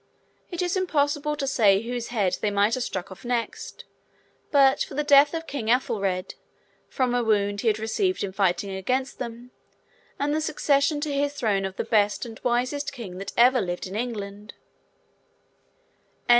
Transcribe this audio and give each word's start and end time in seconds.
It 0.49 0.63
is 0.63 0.75
impossible 0.75 1.35
to 1.35 1.45
say 1.45 1.83
whose 1.83 2.07
head 2.07 2.37
they 2.41 2.49
might 2.49 2.73
have 2.73 2.81
struck 2.81 3.11
off 3.11 3.23
next, 3.23 3.85
but 4.49 4.81
for 4.81 4.95
the 4.95 5.03
death 5.03 5.35
of 5.35 5.45
King 5.45 5.69
Ethelred 5.69 6.33
from 6.89 7.13
a 7.13 7.23
wound 7.23 7.61
he 7.61 7.67
had 7.67 7.77
received 7.77 8.23
in 8.23 8.31
fighting 8.31 8.71
against 8.71 9.19
them, 9.19 9.51
and 10.17 10.33
the 10.33 10.41
succession 10.41 11.01
to 11.01 11.13
his 11.13 11.33
throne 11.33 11.65
of 11.65 11.75
the 11.75 11.83
best 11.83 12.25
and 12.25 12.39
wisest 12.41 12.91
king 12.91 13.19
that 13.19 13.31
ever 13.37 13.61
lived 13.61 13.85
in 13.85 13.95
England. 13.95 14.55